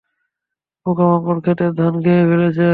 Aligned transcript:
পোকামাকড় 0.85 1.39
ক্ষেতের 1.41 1.71
ধান 1.73 1.93
খেয়ে 2.03 2.23
ফেলছে। 2.29 2.67